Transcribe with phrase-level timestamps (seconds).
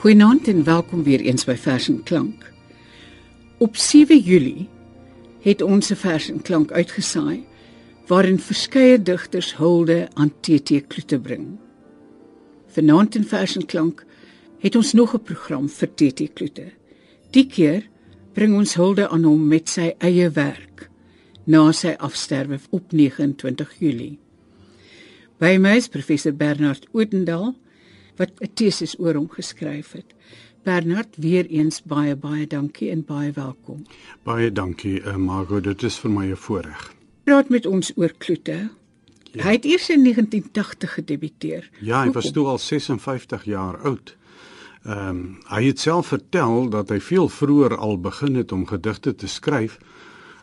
[0.00, 2.46] Goeienaand en welkom weer eens by Vers en Klank.
[3.58, 4.68] Op 7 Julie
[5.44, 7.44] het ons 'n Vers en Klank uitgesaai
[8.06, 11.58] waarin verskeie digters hulde aan TT Kloete bring.
[12.66, 14.06] Vanaand in Vers en Klank
[14.58, 16.72] het ons nog 'n program vir TT Kloete.
[17.30, 17.88] Die keer
[18.32, 20.90] bring ons hulde aan hom met sy eie werk
[21.44, 24.18] na sy afsterwe op 29 Julie.
[25.38, 27.54] By my is professor Bernard Oudendal
[28.20, 30.14] wat 'n teses oor hom geskryf het.
[30.62, 33.86] Bernard, weer eens baie baie dankie en baie welkom.
[34.22, 36.94] Baie dankie, uh, Margot, dit is vir my 'n voorreg.
[37.24, 38.70] Praat met ons oor Kloete.
[39.32, 39.44] Ja.
[39.44, 41.70] Hy het eers in 1980 gedebuteer.
[41.80, 44.16] Ja, hy was toe al 56 jaar oud.
[44.84, 49.14] Ehm um, hy het self vertel dat hy veel vroeër al begin het om gedigte
[49.14, 49.78] te skryf.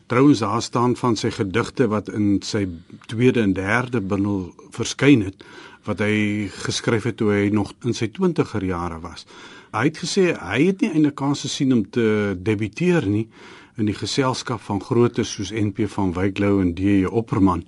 [0.05, 2.67] Trouwens daar staan van sy gedigte wat in sy
[3.05, 5.43] tweede en derde bundel verskyn het
[5.87, 9.25] wat hy geskryf het toe hy nog in sy 20er jare was.
[9.71, 13.27] Hy het gesê hy het nie eintlik kans gesien om te debuteer nie
[13.77, 17.63] in die geselskap van grootes soos NP van Wyklou en DJ Opperman.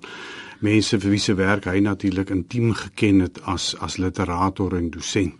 [0.60, 5.36] Mense vir wie se werk hy natuurlik intiem geken het as as literator en dosent.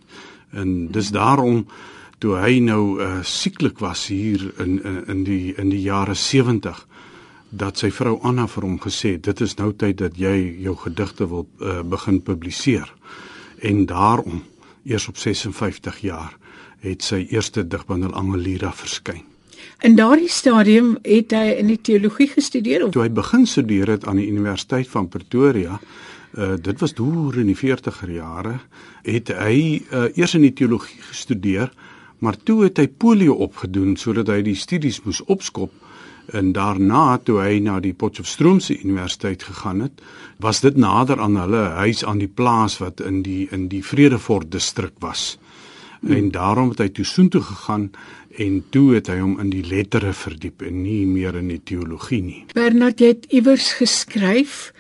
[0.53, 1.67] En dis daarom
[2.21, 6.87] toe hy nou uh, sieklik was hier in in in die in die jare 70
[7.51, 10.77] dat sy vrou Anna vir hom gesê het dit is nou tyd dat jy jou
[10.85, 12.93] gedigte wil uh, begin publiseer.
[13.61, 14.45] En daarom
[14.85, 16.37] eers op 56 jaar
[16.81, 19.27] het sy eerste digbundel Angelira verskyn.
[19.85, 24.07] In daardie stadium het hy in die teologie gestudeer of toe hy begin studeer het
[24.09, 28.59] aan die Universiteit van Pretoria, uh, dit was deur in die 40er jare,
[29.05, 31.73] het hy uh, eers in die teologie gestudeer,
[32.21, 35.73] maar toe het hy polio opgedoen sodat hy die studies moes opskop
[36.33, 40.01] en daarna toe hy na die Potchefstroomse Universiteit gegaan het,
[40.39, 44.51] was dit nader aan hulle huis aan die plaas wat in die in die Vredefort
[44.53, 45.39] distrik was.
[46.01, 46.13] Hmm.
[46.17, 47.91] En daarom het hy toe soontoe gegaan
[48.39, 52.23] en toe het hy hom in die lettere verdiep en nie meer in die teologie
[52.25, 52.45] nie.
[52.55, 54.71] Bernard het iewers geskryf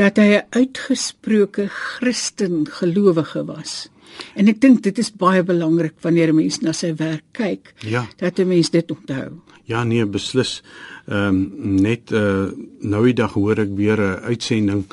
[0.00, 3.90] dat hy 'n uitgesproke Christen gelowige was.
[4.34, 8.06] En ek dink dit is baie belangrik wanneer 'n mens na sy werk kyk, ja.
[8.16, 9.40] dat 'n mens dit onthou.
[9.64, 10.62] Ja nee, beslis.
[11.06, 12.50] Ehm um, net uh,
[12.80, 14.84] nou die dag hoor ek weer 'n uitsending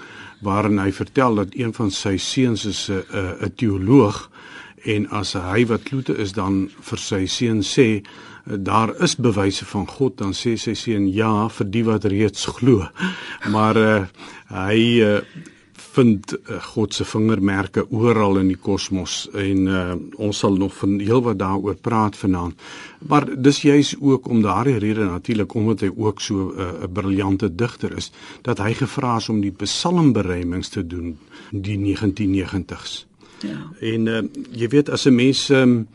[0.41, 4.29] waarin hy vertel dat een van sy seuns is 'n uh, 'n teoloog
[4.85, 9.65] en as hy wat kloete is dan vir sy seun sê uh, daar is bewyse
[9.65, 12.87] van God dan sê sy seun ja vir die wat reeds glo.
[13.53, 14.05] Maar uh,
[14.47, 15.21] hy uh,
[15.99, 20.97] vind uh, God se vingermerke oral in die kosmos en uh, ons sal nog van
[20.99, 22.55] heelwat daaroor praat vanaand.
[23.07, 27.55] Maar dis juis ook om daardie rede natuurlik omdat hy ook so 'n uh, briljante
[27.55, 28.11] digter is
[28.41, 31.17] dat hy gevra is om die psalmbereimings te doen
[31.51, 33.05] die 1990s.
[33.39, 33.59] Ja.
[33.79, 34.21] En uh,
[34.51, 35.87] jy weet as 'n mens um,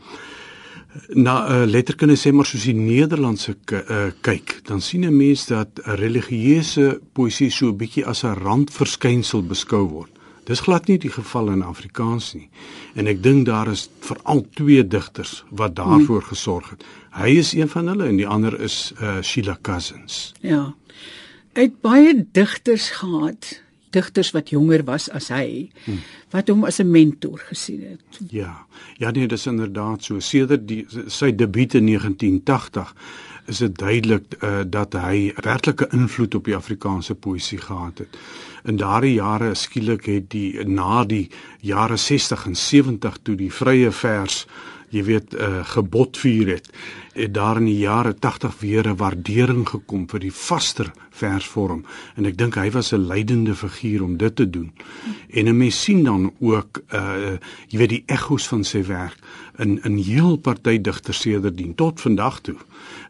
[1.13, 5.45] na 'n uh, letterkunde sê maar soos die Nederlandse uh, kyk, dan sien 'n mens
[5.45, 10.11] dat religieuse poësie so 'n bietjie as 'n randverskynsel beskou word.
[10.45, 12.49] Dis glad nie die geval in Afrikaans nie.
[12.93, 16.29] En ek dink daar is veral twee digters wat daarvoor hmm.
[16.29, 16.85] gesorg het.
[17.17, 20.33] Hy is een van hulle en die ander is uh, Sheila Cousins.
[20.41, 20.75] Ja.
[21.55, 23.64] Hy het baie digters gehad
[23.95, 26.01] digters wat jonger was as hy hmm.
[26.35, 28.19] wat hom as 'n mentor gesien het.
[28.29, 28.65] Ja.
[28.97, 30.19] Ja nee, dis inderdaad so.
[30.19, 32.93] Sedert die sy debuut in 1980
[33.45, 38.17] is dit duidelik uh, dat hy werklike invloed op die Afrikaanse poësie gehad het.
[38.65, 41.29] In daardie jare skielik het die na die
[41.61, 44.45] jare 60 en 70 toe die vrye vers
[44.95, 46.69] jy weet uh, gebotvuur het
[47.15, 52.25] het daar in die jare 80 weer 'n waardering gekom vir die vaster versvorm en
[52.25, 54.71] ek dink hy was 'n leidende figuur om dit te doen.
[55.29, 57.37] En 'n mens sien dan ook uh
[57.67, 59.17] jy weet die ekkos van sy werk
[59.57, 62.57] in in heel party digters sedertdien tot vandag toe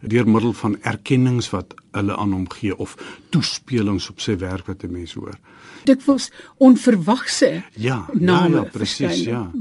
[0.01, 2.95] deur middel van erkennings wat hulle aan hom gee of
[3.29, 5.37] toespelings op sy werk wat 'n mens hoor.
[5.85, 7.63] Dit was onverwagse.
[7.73, 9.51] Ja, ja, ja presies, ja.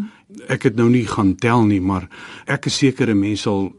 [0.49, 2.09] Ek het nou nie gaan tel nie, maar
[2.47, 3.73] ek is seker 'n mens sal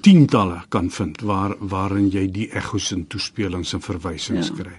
[0.00, 4.54] tientalle kan vind waar waarin jy die ekkos en toespelings en verwysings ja.
[4.54, 4.78] kry.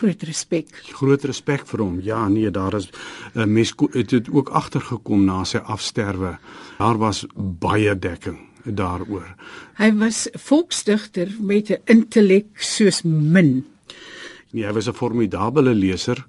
[0.00, 0.68] Groot respek.
[0.96, 1.98] Groot respek vir hom.
[2.00, 2.88] Ja, nee, daar is
[3.34, 6.38] 'n uh, mens het dit ook agtergekom na sy afsterwe.
[6.78, 9.34] Daar was baie dekking daaroor.
[9.76, 13.64] Hy was volksdigter met 'n intellek soos min.
[14.52, 16.26] Nee, hy was 'n formidabele leser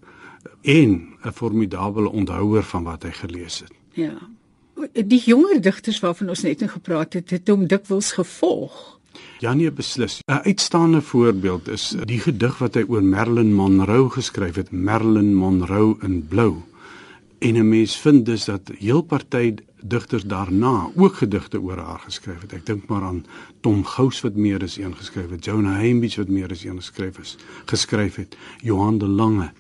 [0.62, 3.74] en 'n formidabele onthouer van wat hy gelees het.
[3.94, 4.18] Ja
[4.90, 8.80] die jonger digters waarvan ons net nou gepraat het, het hom dikwels gevolg.
[9.44, 10.22] Ja nee beslis.
[10.28, 15.98] 'n Uitstaande voorbeeld is die gedig wat hy oor Marilyn Monroe geskryf het, Marilyn Monroe
[16.02, 16.62] in blou.
[17.40, 22.42] En 'n mens vind dus dat heel party digters daarna ook gedigte oor haar geskryf
[22.42, 22.54] het.
[22.54, 23.26] Ek dink maar aan
[23.62, 27.18] Tom Gous wat meer as een geskryf het, Jonah Hambidge wat meer as een geskryf
[27.20, 29.52] is, geskryf het, Johan de Lange.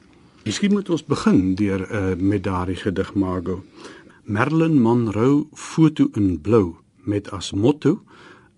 [0.46, 3.62] Miskien moet ons begin deur uh, met daardie gedig Margot.
[4.24, 6.76] Merlin Monroe foto in blou
[7.06, 8.02] met as motto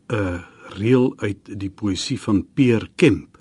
[0.08, 0.42] 'n uh,
[0.80, 3.38] reël uit die poësie van Peer Kemp.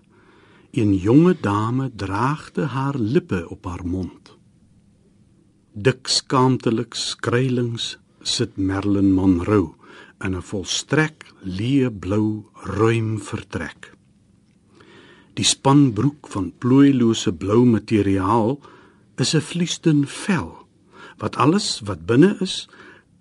[0.72, 4.36] 'n Jonge dame draagde haar lippe op haar mond.
[5.72, 9.74] Dik skaamtelik skrylings sit Merlin Monroe
[10.24, 12.44] in 'n volstrek leë blou
[12.78, 13.92] ruim vertrek.
[15.34, 18.60] Die spanbroek van plooilose blou materiaal
[19.16, 20.66] is 'n vliesdun vel
[21.18, 22.68] wat alles wat binne is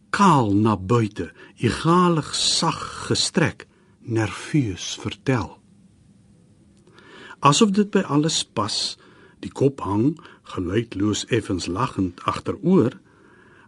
[0.09, 3.67] kaal na buite, egalig sag gestrek,
[4.01, 5.57] nerveus vertel.
[7.39, 8.97] Asof dit by alles pas,
[9.39, 10.17] die kop hang
[10.53, 12.99] geluidloos effens lagend agteroor,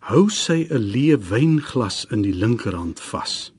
[0.03, 3.53] hou sy 'n leë wynglas in die linkerhand vas.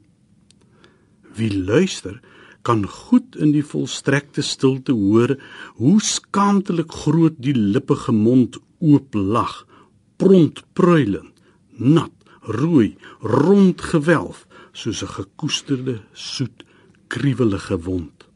[1.36, 2.20] Wie luister,
[2.62, 5.36] kan goed in die volstrekte stilte hoor
[5.80, 9.66] hoe skaamtelik groot die lippige mond oop lag,
[10.16, 11.32] pront pruilend,
[11.76, 16.64] nat, rooi, rond gewelf soos 'n gekoesterde soet
[17.08, 18.28] kriwelige wond.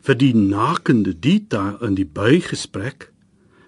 [0.00, 3.12] Vir die nakende Dita in die buigesprek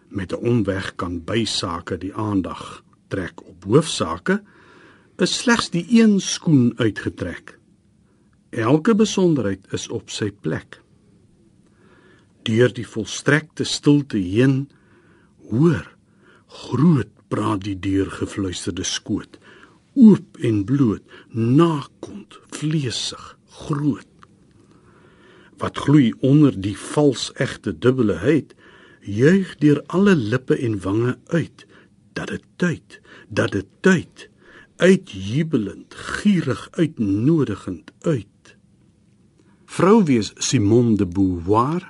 [0.09, 4.41] met 'n omweg kan bysake die aandag trek op hoofsaake
[5.23, 7.57] is slegs die een skoen uitgetrek.
[8.51, 10.81] Elke besonderheid is op sy plek.
[12.47, 14.67] Deur die volstrekte stilte heen
[15.51, 15.87] hoor
[16.47, 19.39] groot praat die deur gefluisterde skoot.
[19.97, 23.33] Oop en bloot nakond vleesig
[23.67, 24.09] groot.
[25.59, 28.55] Wat gloei onder die vals egte dubbelheid
[29.07, 31.66] juig deur alle lippe en wange uit
[32.17, 34.29] dat dit tyd dat dit tyd
[34.77, 38.27] uitjubelend gierig uitnodigend uit
[39.77, 41.83] Vrou wees Simone de Beauvoir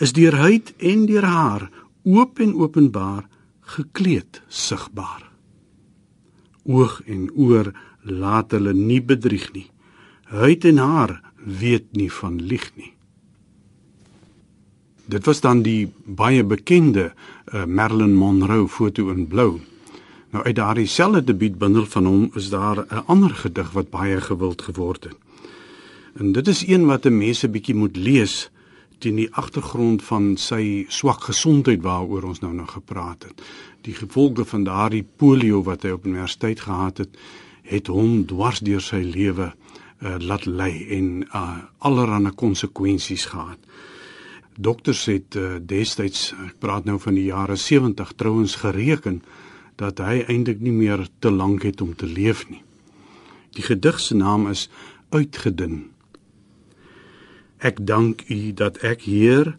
[0.00, 1.66] is deur huid en deur haar
[2.02, 3.26] oop en openbaar
[3.74, 5.26] gekleed sigbaar.
[6.64, 9.66] Oog en oor laat hulle nie bedrieg nie.
[10.30, 12.94] Huid en haar weet nie van lieg nie.
[15.08, 17.12] Dit was dan die baie bekende
[17.54, 19.54] uh, Marilyn Monroe foto in blou.
[20.36, 24.62] Nou uit daardie selfde debuutbundel van hom is daar 'n ander gedig wat baie gewild
[24.62, 25.16] geword het.
[26.20, 28.50] En dit is een wat 'n mens 'n bietjie moet lees
[28.98, 33.42] teen die agtergrond van sy swak gesondheid waaroor ons nou nog gepraat het.
[33.80, 37.18] Die gevolge van daardie polio wat hy op universiteit gehad het,
[37.62, 39.54] het hom dwars deur sy lewe
[40.02, 43.58] uh, laat lê en uh, allerlei konsekwensies gehad.
[44.58, 49.20] Dokters het uh, destyds, ek praat nou van die jare 70 trouens gereken
[49.78, 52.64] dat hy eintlik nie meer te lank het om te leef nie.
[53.54, 54.66] Die gedig se naam is
[55.14, 55.92] Uitgedun.
[57.62, 59.54] Ek dank U dat ek hier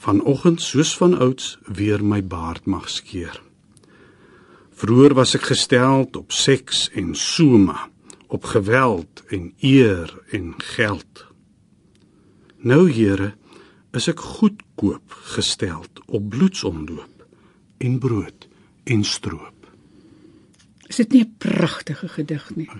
[0.00, 3.36] vanoggend soos van ouds weer my baard mag skeer.
[4.76, 7.90] Vroer was ek gestel op seks en soma,
[8.32, 11.26] op geweld en eer en geld.
[12.64, 13.34] Nou Here,
[13.96, 17.26] is ek goedkoop gestel op bloedsomloop
[17.78, 18.48] en brood
[18.84, 19.70] en stroop.
[20.86, 22.70] Is dit nie 'n pragtige gedig nie?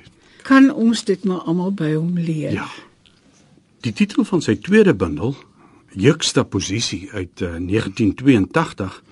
[0.42, 2.52] Kan ons dit maar almal by hom leer?
[2.52, 2.68] Ja.
[3.80, 5.37] Die titel van sy tweede bundel,
[5.90, 9.02] Juxtaposisie uit uh, eh, 1982,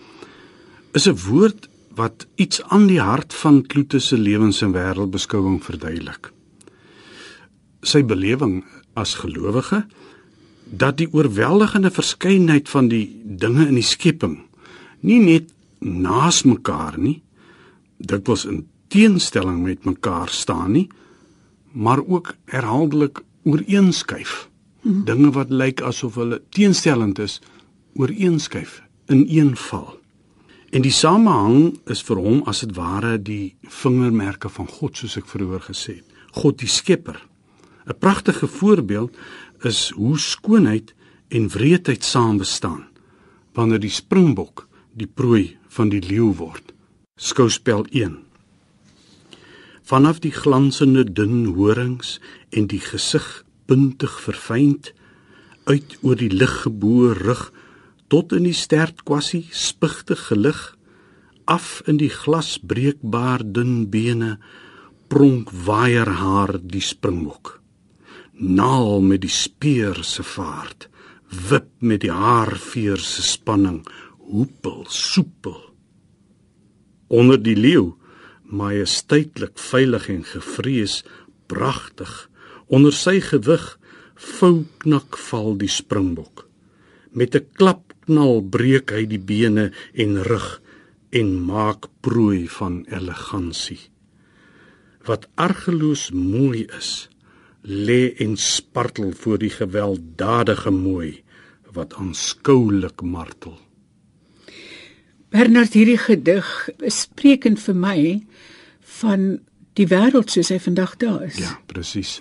[0.92, 6.32] is 'n woord wat iets aan die hart van Kloete se lewens en wêreldbeskouing verduidelik.
[7.82, 9.86] Sy belewing as gelowige
[10.64, 14.38] dat die oorweldigende verskeidenheid van die dinge in die skepping
[15.00, 15.50] nie net
[15.84, 17.20] naas mekaar nie,
[17.98, 20.88] dikwels in teenstelling met mekaar staan nie,
[21.72, 24.48] maar ook herhaaldelik ooreenskuif
[24.84, 27.38] dinge wat lyk asof hulle teenstellend is
[27.96, 29.94] ooreenskuif in een val.
[30.74, 35.30] En die samehang is vir hom as dit ware die vingermerke van God soos ek
[35.30, 36.18] vroeër gesê het.
[36.34, 37.16] God die skepper.
[37.86, 39.16] 'n Pragtige voorbeeld
[39.64, 40.92] is hoe skoonheid
[41.28, 42.84] en wreedheid saam bestaan
[43.54, 44.66] wanneer die springbok
[44.98, 46.72] die prooi van die leeu word.
[47.14, 48.18] Skouspel 1.
[49.86, 52.18] Vanaf die glansende dun horings
[52.50, 54.92] en die gesig puntig verfynd
[55.70, 57.44] uit oor die liggebore rug
[58.12, 60.60] tot in die stert kwassie spigtig gelig
[61.50, 64.36] af in die glasbreekbaar dun bene
[65.12, 67.58] pronk waier haar die springbok
[68.34, 70.88] naal met die speer se vaart
[71.48, 73.82] wip met die haarveer se spanning
[74.30, 75.60] hoepel soepel
[77.08, 77.94] onder die leeu
[78.54, 81.02] majesteitlik, veilig en gevrees,
[81.46, 82.12] pragtig.
[82.66, 83.64] Onder sy gewig
[84.38, 86.46] vou knak val die springbok.
[87.12, 90.60] Met 'n klap knal breek hy die bene en rug
[91.10, 93.80] en maak prooi van elegansie.
[95.04, 97.08] Wat argeloos mooi is,
[97.64, 101.22] lê en spartel voor die gewelddadige mooi
[101.72, 103.58] wat aanskoulik martel.
[105.28, 106.46] Bernard hierdie gedig
[106.92, 107.98] spreekend vir my
[109.00, 109.24] van
[109.74, 111.40] die wêreld soos hy vandag daar is.
[111.40, 112.20] Ja, presies.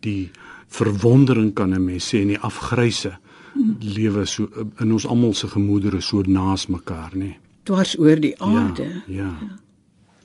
[0.00, 0.30] Die
[0.68, 3.18] verwondering kan 'n mens sê en die afgryse
[3.52, 3.76] hmm.
[3.80, 4.48] lewe so
[4.80, 7.18] in ons almal se gemoedere so naas mekaar, nê.
[7.18, 7.38] Nee.
[7.62, 8.82] Dwars oor die aarde.
[8.84, 9.36] Ja, ja.
[9.40, 9.58] ja.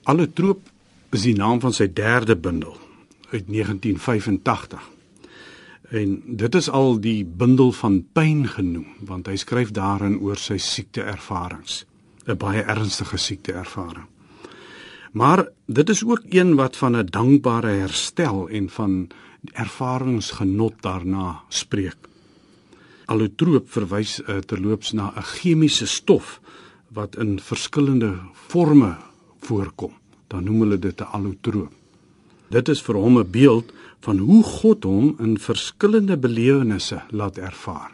[0.03, 0.61] Alle troop
[1.11, 2.77] is die naam van sy derde bundel
[3.33, 4.89] uit 1985.
[5.93, 10.57] En dit is al die bundel van pyn genoem want hy skryf daarin oor sy
[10.57, 11.85] siekteervarings,
[12.25, 14.07] 'n baie ernstige siekteervaring.
[15.13, 19.07] Maar dit is ook een wat van 'n dankbare herstel en van
[19.51, 21.97] ervaringsgenot daarna spreek.
[23.05, 26.41] Allotroop verwys uh, terloops na 'n chemiese stof
[26.87, 28.97] wat in verskillende forme
[29.39, 29.93] voorkom.
[30.27, 31.82] Dan noem hulle dit 'n allotroop.
[32.53, 33.73] Dit is vir hom 'n beeld
[34.05, 37.91] van hoe God hom in verskillende belewennisse laat ervaar.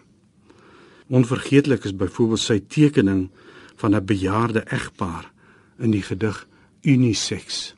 [1.07, 3.29] Onvergeetlik is byvoorbeeld sy tekening
[3.75, 5.31] van 'n bejaarde egpaar
[5.79, 6.47] in die gedig
[6.81, 7.75] Unisex.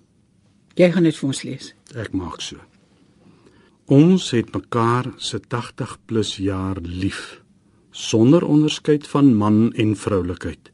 [0.75, 1.73] Jy gaan dit vir ons lees.
[1.95, 2.55] Ek maak so.
[3.85, 7.41] Ons het mekaar se 80 plus jaar lief
[7.91, 10.71] sonder onderskeid van man en vroulikheid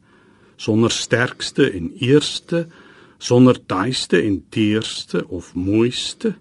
[0.56, 2.68] sonder sterkste en eerste
[3.18, 6.36] sonder taaiste en teerste of mooiste.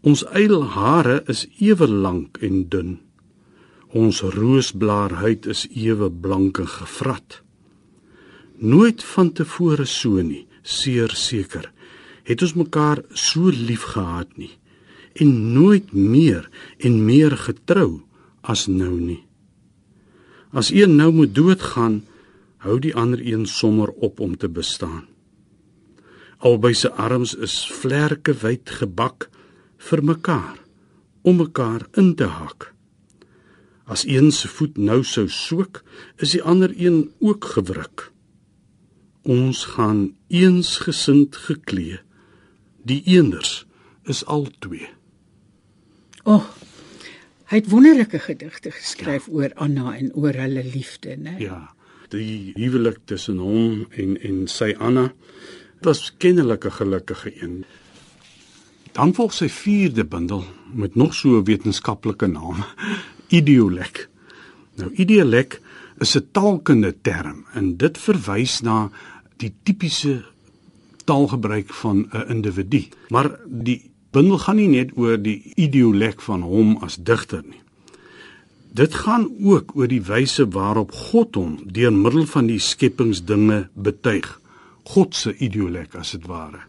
[0.00, 2.98] Ons eilhare is ewe lank en dun.
[3.96, 7.40] Ons roosblaarhuid is ewe blank en gevrat.
[8.58, 11.70] Nooit van tevore so nie, seer seker,
[12.28, 14.52] het ons mekaar so lief gehad nie
[15.18, 18.00] en nooit meer en meer getrou
[18.40, 19.22] as nou nie.
[20.50, 22.02] As een nou moet doodgaan,
[22.64, 25.06] hou die ander een sommer op om te bestaan.
[26.38, 29.26] Albei se arms is vlerke wyd gebak
[29.90, 30.58] vir mekaar
[31.26, 32.72] om mekaar in te hak.
[33.88, 35.82] As een se voet nou sou soek,
[36.22, 38.10] is die ander een ook gewruk.
[39.26, 41.98] Ons gaan eensgesind geklee.
[42.86, 43.66] Die eenders
[44.04, 44.86] is al twee.
[46.22, 46.46] O, oh,
[47.50, 49.32] hy het wonderlike gedigte geskryf ja.
[49.32, 51.34] oor Anna en oor hulle liefde, né?
[51.42, 51.66] Ja.
[52.12, 55.10] Die huwelik tussen hom en en sy Anna
[55.80, 57.64] was kennelik 'n gelukkige een.
[58.92, 62.64] Dan volg sy vierde bundel met nog so 'n wetenskaplike naam,
[63.38, 64.08] Idiolek.
[64.74, 65.60] Nou Idiolek
[65.98, 68.90] is 'n taalkundige term en dit verwys na
[69.36, 70.24] die tipiese
[71.04, 72.88] taalgebruik van 'n individu.
[73.08, 77.60] Maar die bundel gaan nie net oor die Idiolek van hom as digter nie.
[78.72, 84.40] Dit gaan ook oor die wyse waarop God hom deur middel van die skepingsdinge betuig.
[84.88, 86.62] God se ideolek as dit ware.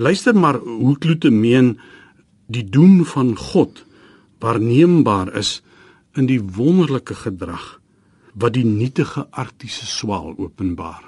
[0.00, 1.74] Luister maar hoe Kloete meen
[2.48, 3.84] die doen van God
[4.40, 5.60] waarneembaar is
[6.16, 7.80] in die wonderlike gedrag
[8.34, 11.04] wat die nietige arktiese swaal openbaar.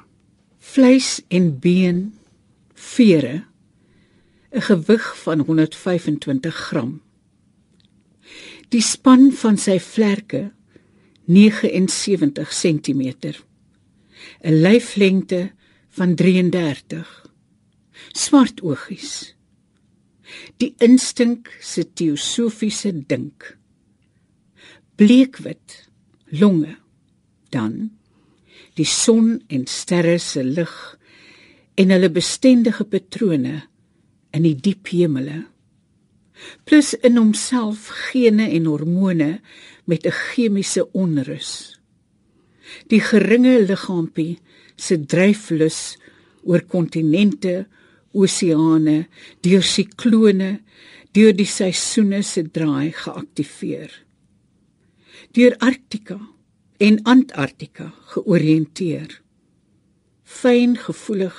[0.59, 2.13] Vleis en been,
[2.75, 3.45] vere,
[4.53, 7.01] 'n gewig van 125 gram.
[8.69, 10.53] Die span van sy vlerke
[11.25, 13.03] 79 cm.
[14.41, 15.53] 'n Lyflengte
[15.99, 17.09] van 33
[18.17, 19.35] swart oogies.
[20.61, 23.57] Die instink se teosofiese dink.
[24.97, 25.83] Bleekwit
[26.41, 26.77] longe.
[27.53, 27.91] Dan
[28.79, 30.73] die son en sterre se lig
[31.77, 33.59] en hulle bestendige patrone
[34.33, 35.43] in die diep hemele.
[36.65, 39.41] Plus in homself gene en hormone
[39.85, 41.79] met 'n chemiese onrus.
[42.89, 44.39] Die geringe liggaampie
[44.77, 45.97] se dryflus
[46.43, 47.67] oor kontinente,
[48.13, 49.07] oseane,
[49.45, 50.61] deur siklone,
[51.15, 53.93] deur die seisoene se draai geaktiveer.
[55.37, 56.19] Deur Arktika
[56.83, 59.21] en Antarktika georiënteer.
[60.25, 61.37] Fyn gevoelig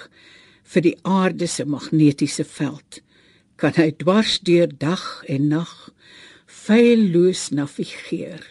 [0.74, 3.02] vir die aarde se magnetiese veld,
[3.58, 5.74] kan hy dwars deur dag en nag
[6.48, 8.42] feilloos navigeer.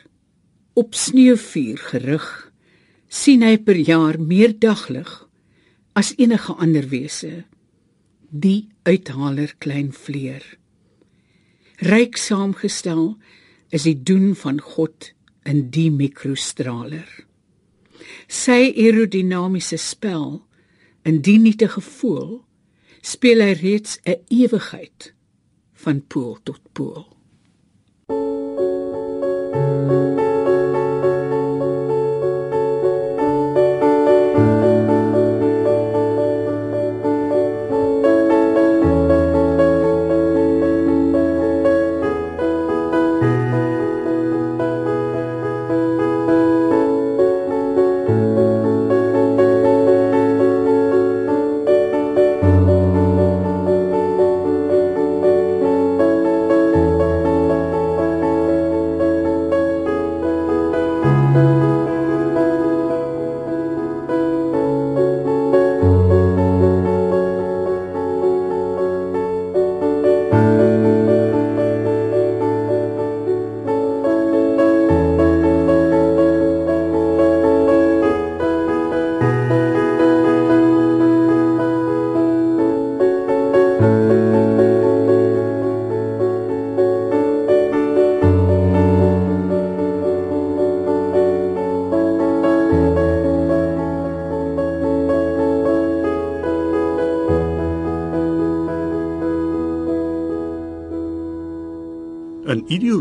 [0.79, 2.29] Op sneeuvuur gerig
[3.13, 5.11] sien hy per jaar meer daglig
[5.99, 7.45] as enige ander wese.
[8.33, 10.41] Die uithaler klein vleer.
[11.85, 13.19] Ryk saamgestel
[13.69, 15.11] is die doen van God
[15.45, 17.09] in die mikrostraler.
[18.33, 20.41] Sy aerodinamiese spel
[21.05, 22.41] in die nietige gevoel
[23.03, 25.13] speel hy reeds 'n ewigheid
[25.85, 27.13] van pool tot pool.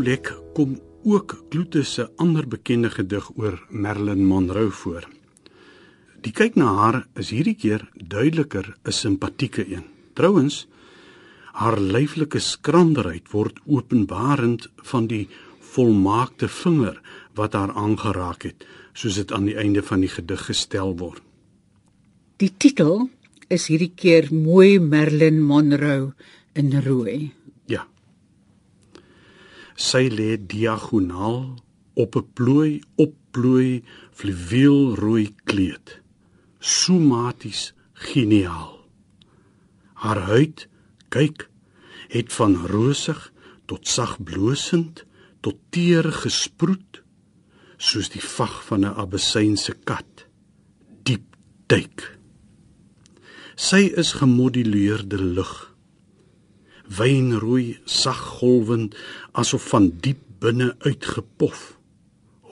[0.02, 5.04] Idiolek kom ook Kloete se ander bekende gedig oor Marilyn Monroe voor.
[6.26, 9.84] Die kyk na haar is hierdie keer duideliker 'n simpatieke een.
[10.14, 10.66] Trouwens,
[11.52, 15.28] haar lyflike skranderheid word openbarend van die
[15.60, 16.98] volmaakte vinger
[17.34, 21.22] wat haar aangeraak het, soos dit aan die einde van die gedig gestel word.
[22.36, 23.08] Die titel
[23.48, 26.12] is hierdie keer Mooi Marilyn Monroe
[26.54, 27.30] in rooi.
[29.82, 31.38] Sy lê diagonaal
[32.02, 32.72] op 'n plooi
[33.04, 33.82] opplooi
[34.18, 35.86] fluweelrooi kleed.
[36.58, 38.74] Somaties geniaal.
[40.02, 40.68] Haar huid,
[41.14, 41.38] kyk,
[42.14, 43.20] het van rosig
[43.66, 45.04] tot sagblosend
[45.40, 47.02] tot teer gesproet
[47.76, 50.12] soos die vag van 'n abbesynse kat.
[51.02, 51.26] Diep
[51.66, 51.98] duik.
[53.56, 55.72] Sy is gemoduleerde lig
[56.98, 58.96] wynrooi sag golwend
[59.32, 61.78] asof van diep binne uitgepof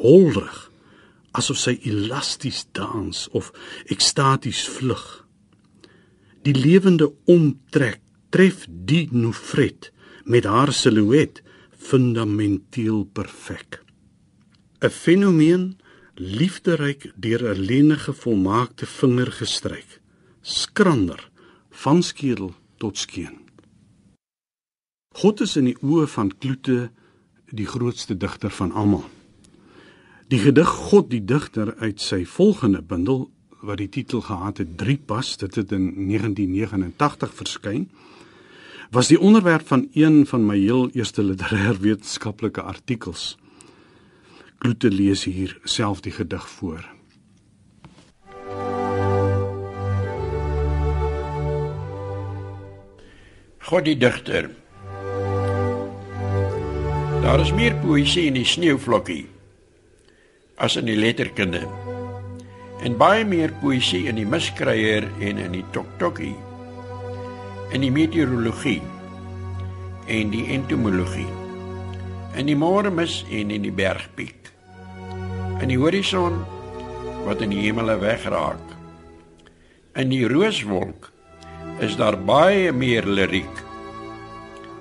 [0.03, 0.71] holrig
[1.37, 3.51] asof sy elasties dans of
[3.93, 5.05] ekstaties vlug.
[6.43, 8.01] Die lewende omtrek
[8.35, 9.91] tref die nofret
[10.25, 11.43] met haar silhouet
[11.91, 13.83] fundamenteel perfek.
[14.81, 15.65] 'n fenomeen
[16.15, 20.01] liefderyk deur 'n lenige volmaakte vinger gestryk
[20.43, 21.31] skrander
[21.71, 23.40] van skedel tot skeen
[25.19, 26.91] God is in die oë van Kloete
[27.51, 29.03] die grootste digter van almal.
[30.31, 33.25] Die gedig God die digter uit sy volgende bundel
[33.67, 37.89] wat die titel gehad het Drie pas, dit het in 1989 verskyn,
[38.95, 43.35] was die onderwerp van een van my heel eerste literêr wetenskaplike artikels.
[44.63, 46.87] Kloete lees hier self die gedig voor.
[53.59, 54.53] God die digter
[57.21, 59.27] Daar is meer poësie in die sneeuvlokkie
[60.65, 61.61] as in die letterkunde.
[62.81, 66.33] En baie meer poësie in die miskryer en in die toktokkie.
[67.77, 68.81] In die meteorologie
[70.09, 71.29] en die entomologie.
[72.41, 74.49] In die môremis en in die bergpiek.
[75.61, 76.41] In die horison
[77.27, 78.65] wat in die hemele wegraak.
[79.93, 81.13] In die rooswolk
[81.85, 83.69] is daar baie meer liriek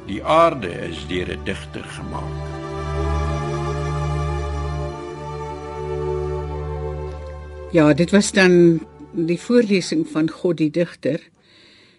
[0.09, 2.37] Die aarde is deur 'n digter gemaak.
[7.71, 8.79] Ja, dit was dan
[9.11, 11.21] die voorlesing van God die digter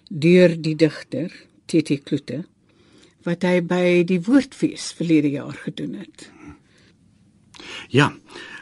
[0.08, 1.30] deur die digter
[1.64, 2.44] TT Kloete
[3.22, 6.30] wat hy by die Woordfees verlede jaar gedoen het.
[7.88, 8.10] Ja,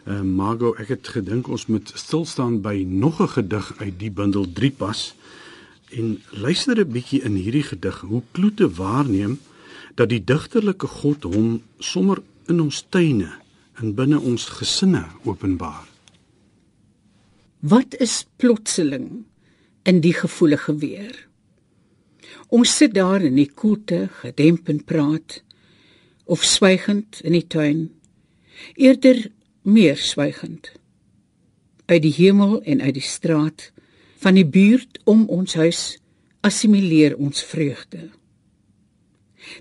[0.04, 4.10] uh, Margo, ek het gedink ons moet stil staan by nog 'n gedig uit die
[4.10, 5.14] bundel 3 pas
[5.90, 9.38] en luister 'n bietjie in hierdie gedig hoe Kloete waarneem
[9.94, 13.32] dat die digterlike God hom sommer in ons tuine
[13.74, 15.86] en binne ons gesinne openbaar.
[17.58, 19.24] Wat is plotseling
[19.82, 21.26] in die gevoelige weer?
[22.48, 25.42] Ons sit daar in die koelte, gedemp en praat
[26.24, 27.88] of swygend in die tuin,
[28.74, 29.30] eerder
[29.62, 30.72] meer swygend.
[31.86, 33.70] Uit die hemel en uit die straat
[34.18, 35.82] van die buurt om ons huis
[36.46, 38.08] assimileer ons vreugde.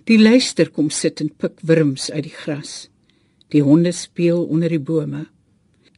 [0.10, 2.88] Die luister kom sit en pik wurms uit die gras.
[3.54, 5.28] Die honde speel onder die bome.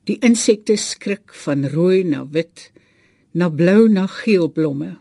[0.05, 2.69] Die insekte skrik van rooi na wit,
[3.31, 4.97] na blou na geel blomme.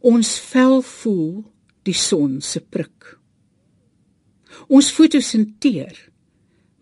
[0.00, 1.44] Ons vel voel
[1.86, 3.16] die son se prik.
[4.72, 5.98] Ons fotosinteer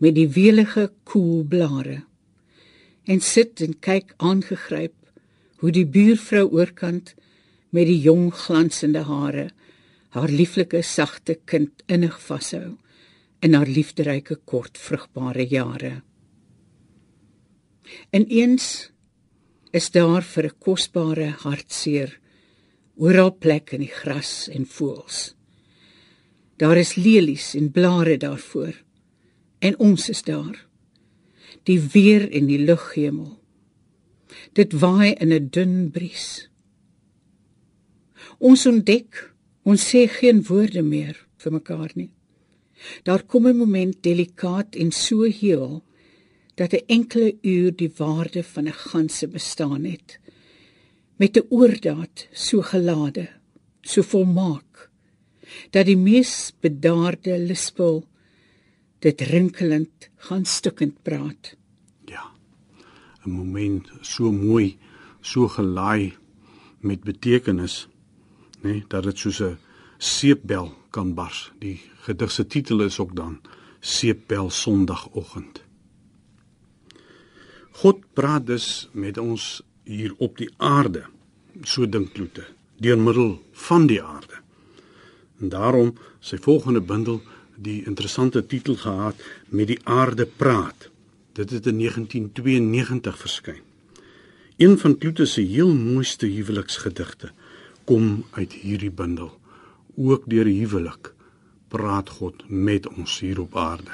[0.01, 2.03] met die welige koel blare
[3.05, 5.04] en sit en kyk aangegryp
[5.65, 7.15] hoe die buurvrou oorkant
[7.73, 9.47] met die jong glansende hare
[10.13, 12.75] haar lieflike sagte kind innig vashou
[13.41, 15.95] in haar liefderyke kort vrugbare jare.
[18.13, 18.91] En eens
[19.73, 22.21] is daar vir 'n kosbare hartseer
[22.97, 25.35] oral plek in die gras en voels.
[26.57, 28.75] Daar is lelies en blare daarvoor
[29.59, 30.67] en ons is daar.
[31.63, 33.44] Die weer in die lughemel.
[34.53, 36.49] Dit waai in 'n dun bries.
[38.39, 42.11] Ons ontdek, ons sê geen woorde meer vir mekaar nie.
[43.05, 45.83] Daar kom 'n moment delikaat en so heel
[46.55, 50.19] dat 'n enkele uur die waarde van 'n ganse bestaan het
[51.17, 53.29] met 'n oordaat so gelade
[53.83, 54.91] so volmaak
[55.71, 58.05] dat die mees bedaarde lispel
[58.99, 61.57] dit rinkelend gaan stukkend praat
[63.27, 64.77] 'n moment so mooi
[65.21, 66.15] so gelaai
[66.81, 67.89] met betekenis
[68.63, 69.59] nê nee, dat dit soos 'n
[69.99, 73.41] seepbel kan bars die gedig se titel is ook dan
[73.81, 75.65] seepbel sondagoggend
[77.75, 81.05] God praat dus met ons hier op die aarde,
[81.67, 82.47] so dink Kloete,
[82.79, 83.35] deur middel
[83.67, 84.39] van die aarde.
[85.43, 85.91] En daarom
[86.23, 87.21] sy volgende bundel
[87.57, 89.19] die interessante titel gehad
[89.51, 90.89] met die aarde praat.
[91.35, 93.63] Dit het in 1992 verskyn.
[94.57, 97.31] Een van Kloete se heel mooiste huweliksgedigte
[97.85, 99.33] kom uit hierdie bundel.
[99.97, 101.11] Ook deur huwelik
[101.69, 103.91] praat God met ons hier op aarde.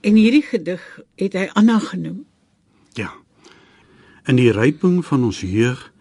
[0.00, 0.82] En hierdie gedig
[1.14, 2.24] het hy Anna genoem.
[2.98, 3.12] Ja.
[4.26, 5.92] In die ryping van ons jeug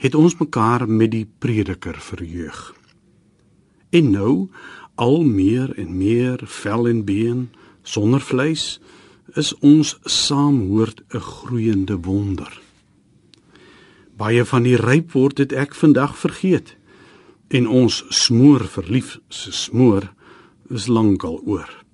[0.00, 2.72] het ons mekaar met die prediker verheug.
[3.92, 4.48] En nou
[4.94, 7.48] al meer en meer vel en been
[7.82, 8.80] sonder vleis
[9.34, 12.60] is ons saamhoort 'n groeiende wonder.
[14.16, 16.76] Baie van die ryp word dit ek vandag vergeet
[17.48, 20.12] en ons smoor verlief se smoor
[20.70, 21.84] is lankal oor.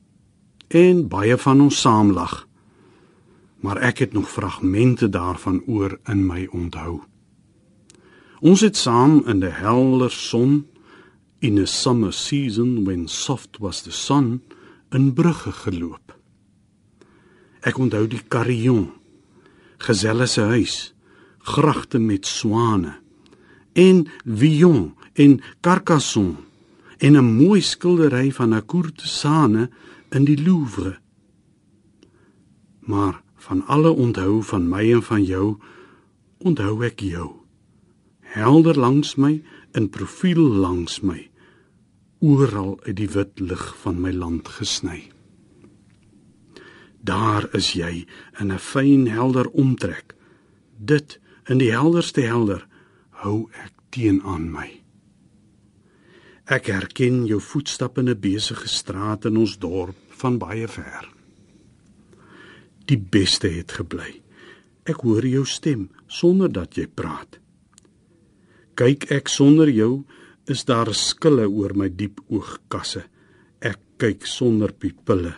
[0.69, 2.49] En baie van ons saamlag
[3.61, 7.01] maar ek het nog fragmente daarvan oor in my onthou.
[8.41, 10.67] Ons het saam in die helder son
[11.39, 14.43] in 'n summer season when soft was the sun
[14.91, 16.10] in brugge geloop.
[17.61, 18.89] Ek onthou die Carillon,
[19.85, 20.77] geselle se huis,
[21.45, 22.97] gragte met swane
[23.73, 26.49] en Villon en Carcassonne.
[26.99, 29.71] En 'n mooi skildery van 'n courtisane
[30.11, 30.99] in die Louvre.
[32.81, 35.57] Maar van alle onthou van my en van jou
[36.39, 37.31] onthou ek jou.
[38.21, 39.43] Helder langs my
[39.73, 41.31] in profiel langs my.
[42.19, 45.20] Oral uit die wit lig van my land gesny
[47.01, 48.07] daar is jy
[48.41, 50.15] in 'n fyn helder omtrek
[50.79, 52.67] dit in die helderste helder
[53.23, 54.71] hou ek teen aan my
[56.47, 61.21] ek herken jou voetstappe in 'n besige straat in ons dorp van baie ver
[62.91, 64.19] die beste het gebly.
[64.89, 67.39] Ek hoor jou stem sonder dat jy praat.
[68.79, 70.05] Kyk ek sonder jou,
[70.51, 73.05] is daar skille oor my diep oogkasse.
[73.63, 75.35] Ek kyk sonder pupille.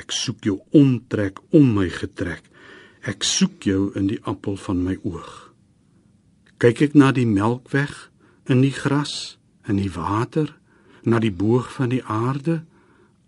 [0.00, 2.46] Ek soek jou omtrek om my getrek.
[3.04, 5.50] Ek soek jou in die appel van my oog.
[6.60, 7.92] Kyk ek na die melkweg
[8.50, 9.36] in die gras,
[9.68, 10.50] in die water,
[11.04, 12.60] na die boog van die aarde,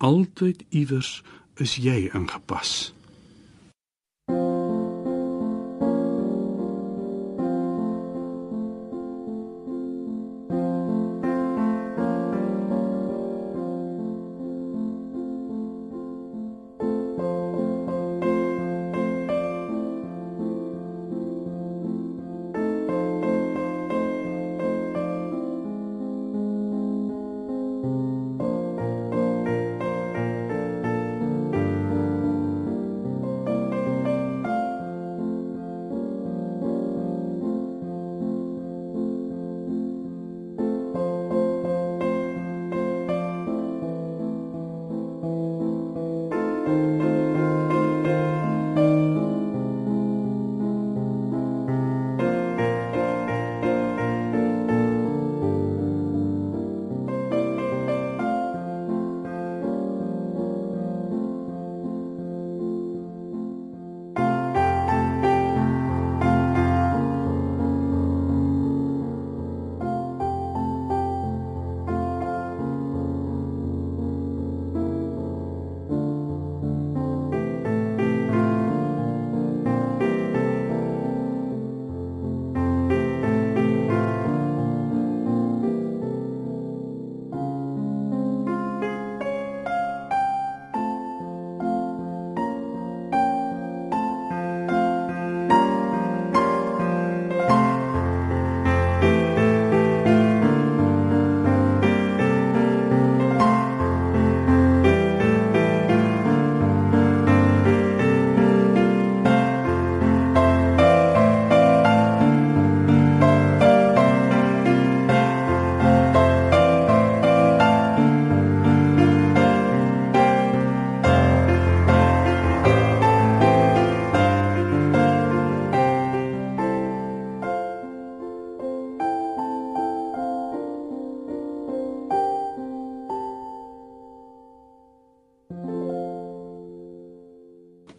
[0.03, 1.21] altyd iewers
[1.63, 2.93] is jy ingepas?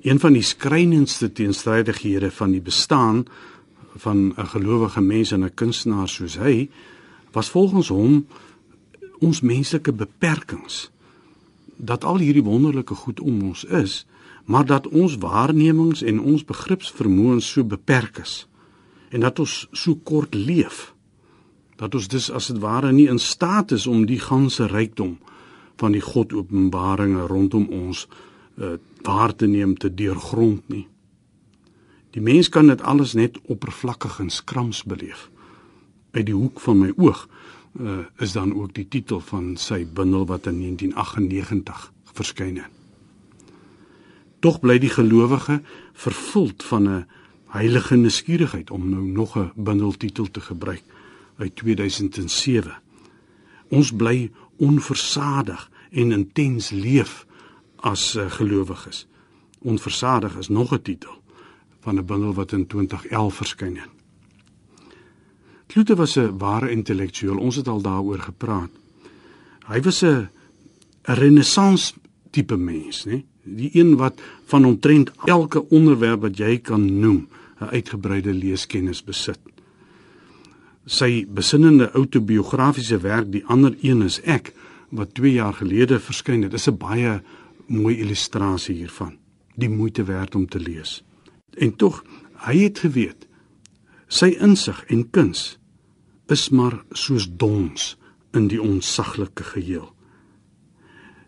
[0.04, 3.26] Een van die skrynendste teenstrydighede van die bestaan
[3.96, 6.70] van 'n gelowige mens en 'n kunstenaar soos hy
[7.32, 8.28] was volgens hom
[9.20, 10.92] ons menslike beperkings.
[11.76, 14.06] Dat al hierdie wonderlike goed om ons is,
[14.46, 18.48] maar dat ons waarnemings en ons begripsvermoëns so beperk is
[19.10, 20.94] en dat ons so kort leef
[21.76, 25.18] dat ons dus as dit ware nie in staat is om die ganse rykdom
[25.82, 28.08] van die God openbaringe rondom ons
[28.58, 30.88] uh, waar te neem te deurgrond nie.
[32.14, 35.30] Die mens kan dit alles net oppervlakkig en skrams beleef.
[36.12, 37.26] Uit die hoek van my oog
[37.80, 42.70] uh, is dan ook die titel van sy bundel wat in 1998 verskyn het.
[44.44, 45.62] Tog bly die gelowige
[45.94, 47.06] vervuld van 'n
[47.54, 50.84] heilige nuuskierigheid om nou nog 'n bundeltitel te gebruik
[51.38, 52.82] uit 2007.
[53.68, 57.26] Ons bly onversadig en intens leef
[57.84, 59.06] as uh, gelowiges.
[59.60, 61.16] Onversadig is nog 'n titel
[61.84, 63.92] van 'n bundel wat in 2011 verskyn het.
[65.68, 67.38] Klute was 'n ware intellektueel.
[67.38, 68.70] Ons het al daaroor gepraat.
[69.68, 70.30] Hy was 'n 'n
[71.04, 71.94] renessans
[72.30, 73.24] tipe mens, né?
[73.44, 77.28] Die een wat van omtrent elke onderwerp wat jy kan noem,
[77.60, 79.40] 'n uitgebreide leeskennis besit.
[80.86, 84.54] Sy besinnende autobiografiese werk, Die ander een is ek,
[84.90, 87.22] wat 2 jaar gelede verskyn het, is 'n baie
[87.74, 89.18] mooi illustrasie hiervan.
[89.56, 91.04] Die moeite werd om te lees.
[91.58, 92.04] En tog,
[92.46, 93.28] hy het geweet
[94.14, 95.56] sy insig en kuns
[96.30, 97.96] is maar soos dons
[98.38, 99.88] in die onsaglike geheel.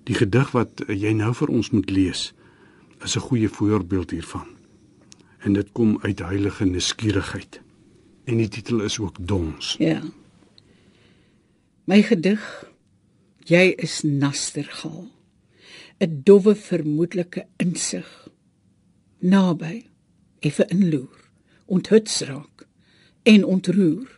[0.05, 2.33] Die gedig wat jy nou vir ons moet lees,
[3.01, 4.47] is 'n goeie voorbeeld hiervan.
[5.39, 7.61] En dit kom uit heilige nuuskierigheid.
[8.25, 9.75] En die titel is ook Dons.
[9.79, 10.01] Ja.
[11.85, 12.65] My gedig
[13.45, 15.14] Jy is nastergal.
[16.03, 18.09] 'n Dowwe vermoedelike insig.
[19.19, 19.85] Naby
[20.39, 21.21] effe inloer,
[21.65, 22.67] onthuts raak
[23.23, 24.09] en ontroer.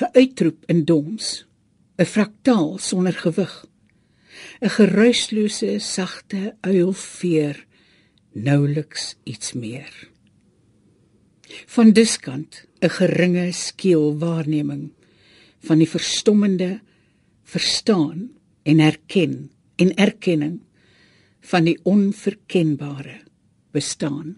[0.00, 1.46] 'n Uitroep in dons,
[1.98, 3.54] 'n fraktaal sonder gewig.
[4.62, 7.66] 'n Geruislose sagte uilveer,
[8.32, 9.92] nouliks iets meer.
[11.74, 14.92] Van diskant 'n geringe skeel waarneming
[15.66, 16.80] van die verstommende
[17.42, 18.30] verstaan
[18.62, 20.60] en erken en erkenning
[21.40, 23.20] van die onverkenbare
[23.72, 24.36] bestaan.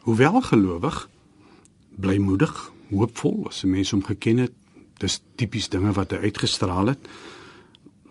[0.00, 1.08] Hoewel gelowig,
[2.00, 4.52] blymoedig, hoopvol, as 'n mens hom geken het,
[4.98, 7.08] dis tipies dinge wat hy uitgestraal het.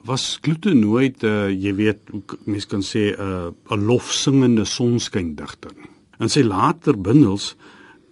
[0.07, 1.99] Was Kloete nooit uh, jy weet,
[2.45, 5.89] mens kan sê 'n uh, 'n lofsingende sonskyndigter nie.
[6.19, 7.55] In sy later bundels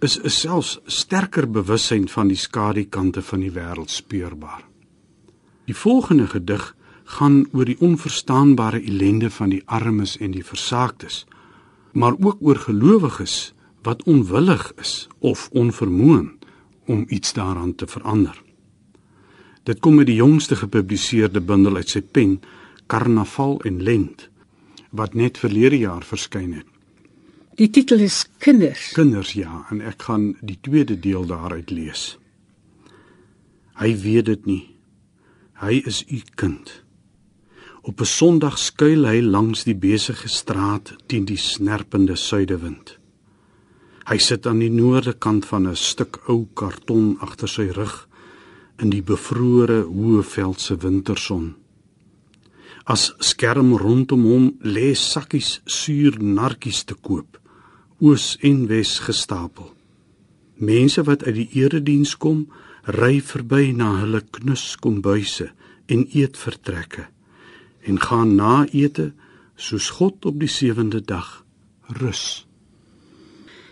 [0.00, 4.64] is 'n selfs sterker bewussyn van die skadukante van die wêreld speurbaar.
[5.64, 6.74] Die volgende gedig
[7.08, 11.24] gaan oor die onverstaanbare ellende van die armes en die versaaktes,
[11.92, 13.54] maar ook oor gelowiges
[13.86, 16.28] wat onwillig is of onvermoën
[16.86, 18.36] om iets daaraan te verander.
[19.64, 22.38] Dit kom uit die jongste gepubliseerde bundel uit sy pen,
[22.88, 24.28] Karnaval en Lent,
[24.90, 26.68] wat net verlede jaar verskyn het.
[27.58, 28.92] Die titel is Kinders.
[28.96, 32.12] Kinders ja, en ek gaan die tweede deel daaruit lees.
[33.80, 34.62] Hy weet dit nie.
[35.58, 36.70] Hy is u kind.
[37.82, 42.98] Op 'n Sondag skuil hy langs die besige straat teen die snerpende suidewind.
[44.08, 48.08] Hy sit aan die noorde kant van 'n stuk ou karton agter sy rug
[48.78, 51.54] in die bevrore hoë veldse winterson.
[52.84, 57.38] As skerm rondom hom lê sakkies suur narkies te koop,
[58.00, 59.74] oos en wes gestapel.
[60.56, 62.48] Mense wat uit die erediens kom,
[62.82, 65.52] ry verby na hulle knus kombuise
[65.86, 67.06] en eetvertrekke
[67.88, 69.12] en gaan na ete
[69.56, 71.44] soos God op die sewende dag
[71.98, 72.44] rus.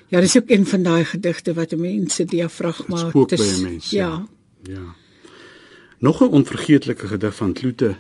[0.08, 3.90] Ja, dis ook een van daai gedigte wat mense diafragma 'n mens.
[3.90, 4.08] Ja.
[4.08, 4.26] ja.
[4.72, 4.94] Ja.
[5.98, 7.96] Nog 'n onvergeetlike gedig van Kloete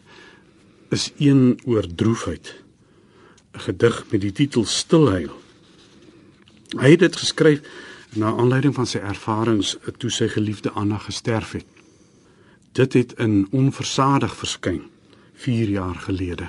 [0.88, 2.54] is een oor droefheid.
[3.52, 5.30] 'n Gedig met die titel Stilhuil.
[6.78, 7.60] Hy het dit geskryf
[8.12, 11.66] na aanleiding van sy ervarings toe sy geliefde Anna gesterf het.
[12.72, 14.82] Dit het in onversadig verskyn
[15.36, 16.48] 4 jaar gelede.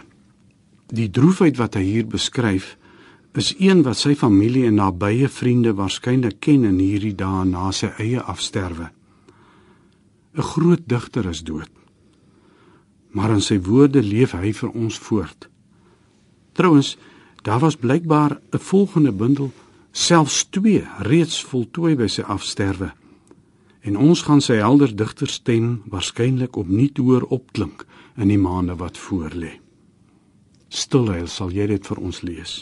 [0.87, 2.77] Die droefheid wat hy hier beskryf,
[3.37, 7.91] is een wat sy familie en nabye vriende waarskynlik ken in hierdie dae na sy
[8.01, 8.89] eie afsterwe.
[10.37, 11.69] 'n Groot digter is dood.
[13.11, 15.49] Maar in sy woorde leef hy vir ons voort.
[16.53, 16.97] Trouwens,
[17.43, 19.51] daar was blykbaar 'n volgende bundel,
[19.91, 22.91] selfs 2, reeds voltooi by sy afsterwe.
[23.81, 27.85] En ons gaan sy helder digterstem waarskynlik opnuut hoor opklink
[28.17, 29.53] in die maande wat voorlê.
[30.69, 32.55] Stilhuil sal jy dit vir ons lees.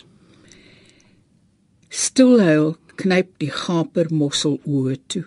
[1.89, 5.25] Stilhuil knyp die gaper mossel oë toe.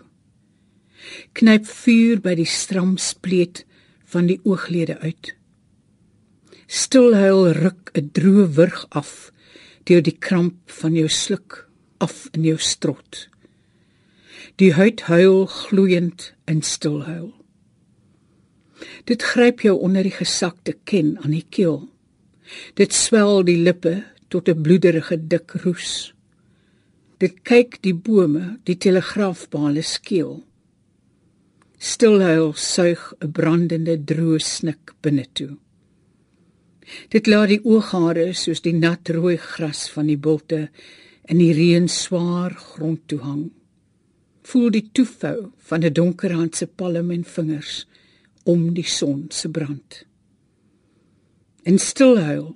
[1.38, 3.64] Knyp vuur by die stram spleet
[4.12, 5.32] van die ooglede uit.
[6.68, 9.32] Stilhuil ruk 'n droë wurg af
[9.88, 13.28] deur die kramp van jou sluk af in jou strot.
[14.56, 17.37] Die huid huil gloeiend in stilhuil.
[19.08, 21.86] Dit gryp jou onder die gesakte ken aan die keel.
[22.76, 26.12] Dit swel die lippe tot 'n bloederige dik roes.
[27.18, 30.44] Dit kyk die bome, die telegraafpale skeel.
[31.78, 35.56] Stilhuil suig 'n brandende droë snik binne toe.
[37.08, 40.68] Dit laat die ooghare soos die nat rooi gras van die bulte
[41.24, 43.50] in die reën swaar grond toe hang.
[44.42, 47.86] Voel die toefou van 'n donkerhandse palm en vingers
[48.48, 50.02] om die son se brand.
[51.68, 52.54] In stilhuil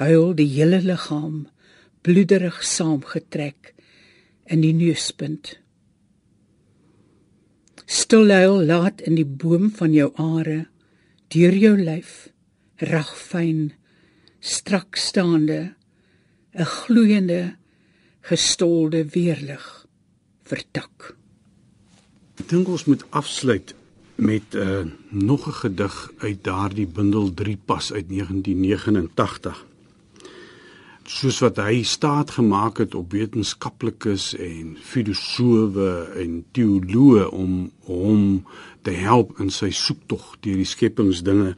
[0.00, 1.42] huil die hele liggaam
[2.06, 3.74] bloederig saamgetrek
[4.48, 5.58] in die neuspunt.
[7.84, 10.62] Stilhuil laat in die boom van jou are
[11.34, 12.30] deur jou lyf
[12.80, 13.74] ragfyn
[14.40, 15.74] strak staande
[16.56, 17.56] 'n gloeiende
[18.24, 19.86] gestolde weerlig
[20.42, 21.14] vertak.
[22.40, 23.74] Ek dink ons moet afsluit
[24.20, 29.66] met 'n uh, nog 'n gedig uit daardie bundel 3 pas uit 1989.
[31.02, 38.44] Soos wat hy staat gemaak het op wetenskaplikes en filosowe en teoloë om hom
[38.82, 41.56] te help in sy soektog deur die skepingsdinge,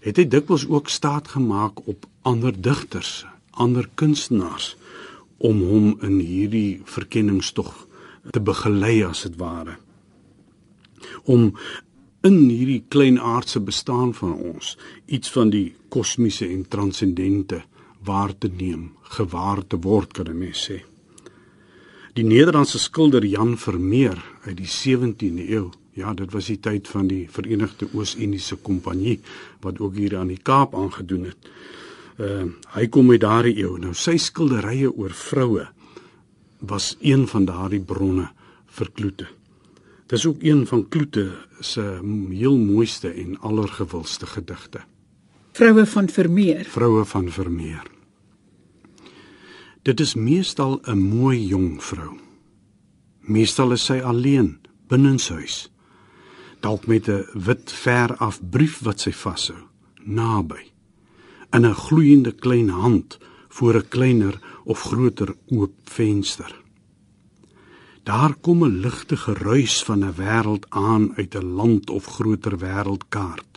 [0.00, 4.76] het hy dikwels ook staat gemaak op ander digters, ander kunstenaars
[5.36, 7.86] om hom in hierdie verkenningstog
[8.30, 9.76] te begelei as dit ware
[11.24, 11.52] om
[12.26, 14.76] in hierdie klein aardse bestaan van ons
[15.06, 17.62] iets van die kosmiese en transcendente
[18.04, 20.82] waar te neem, gewaar te word kan 'n mens sê.
[22.14, 27.06] Die Nederlandse skilder Jan Vermeer uit die 17de eeu, ja, dit was die tyd van
[27.06, 29.20] die Verenigde Oos-Indiese Kompanjie
[29.60, 31.50] wat ook hier aan die Kaap aangedoen het.
[32.18, 33.78] Uh hy kom uit daardie eeu.
[33.78, 35.68] Nou sy skilderye oor vroue
[36.58, 38.28] was een van daardie bronne
[38.66, 39.37] vir Kloete.
[40.08, 44.80] Dis ook een van Kloete se heel mooiste en allergewildste gedigte.
[45.52, 46.64] Vroue van Vermeer.
[46.64, 47.82] Vroue van Vermeer.
[49.82, 52.16] Dit is meestal 'n mooi jong vrou.
[53.20, 55.72] Meestal is sy alleen binnenshuis.
[56.60, 59.58] Dalk met 'n wit ver af brief wat sy vashou,
[60.04, 60.72] naby.
[61.50, 63.18] In 'n gloeiende klein hand
[63.48, 66.67] voor 'n kleiner of groter oop venster.
[68.08, 73.52] Daar kom 'n ligte geruis van 'n wêreld aan uit 'n land of groter wêreldkaart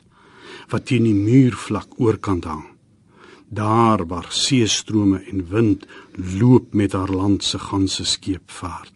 [0.72, 2.66] wat teen die muurvlak oorkant hang.
[3.48, 5.86] Daar waar seestrome en wind
[6.40, 8.94] loop met haar land se ganse skeep vaart.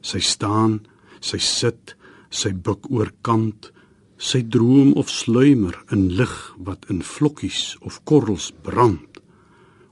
[0.00, 0.86] Sy staan,
[1.20, 1.96] sy sit,
[2.28, 3.72] sy buik oor kant,
[4.16, 9.20] sy droom of sluimer in lig wat in vlokkies of korrels brand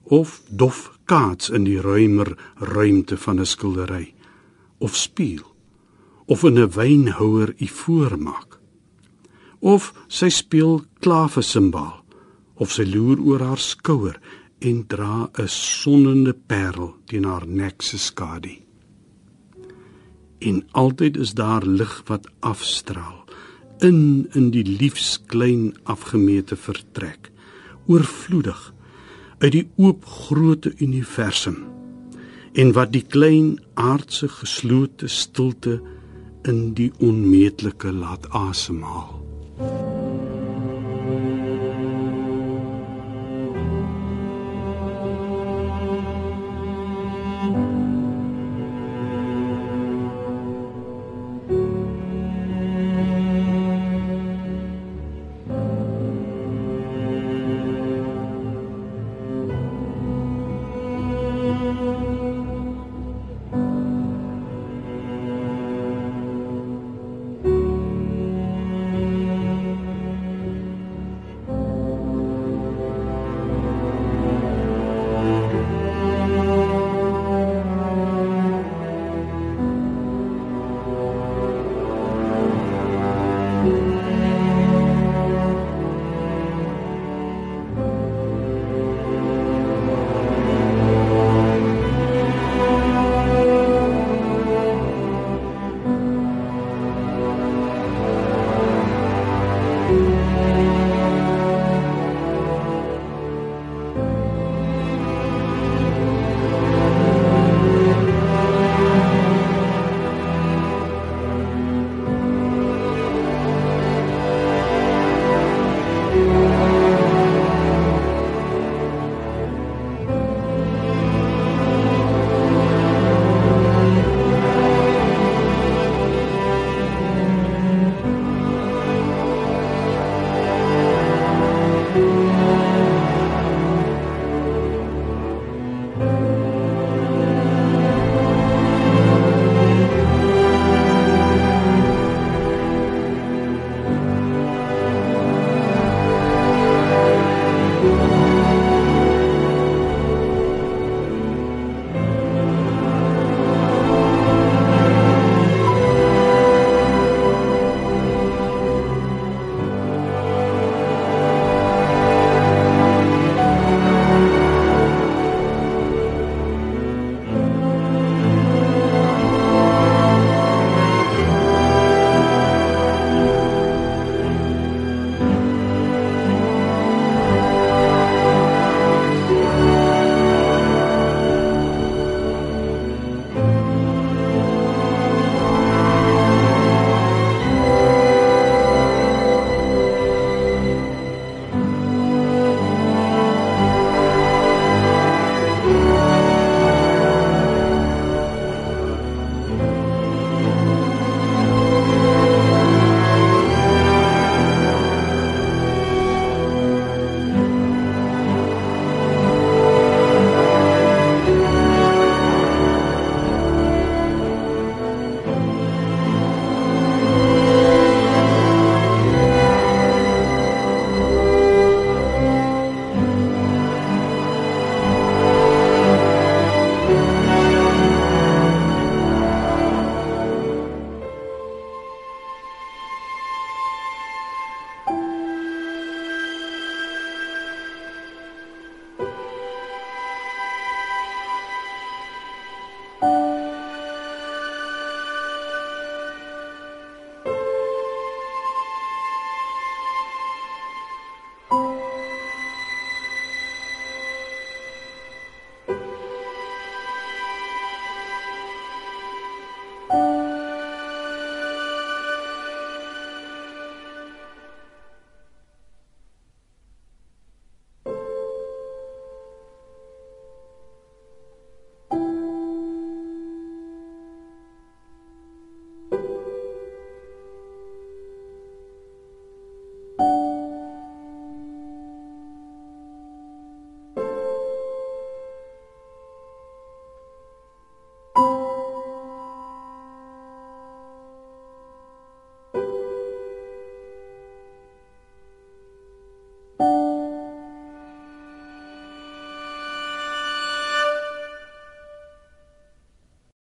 [0.05, 4.15] of dof kaats in die ruimer ruimte van 'n skildery
[4.79, 5.47] of spieël
[6.27, 8.59] of in 'n wynhouer ivoor maak
[9.61, 12.05] of sy speel klawe simbaal
[12.55, 14.21] of sy loer oor haar skouer
[14.61, 18.57] en dra 'n sonnende parel teen haar nek se skadu.
[20.39, 23.25] En altyd is daar lig wat afstraal
[23.81, 27.31] in in die liefs klein afgemete vertrek
[27.87, 28.75] oorvloedig
[29.39, 31.59] uit die oop groote universum
[32.59, 35.79] en wat die klein aardse geslote stilte
[36.49, 39.98] in die onmeetlike laat asemhaal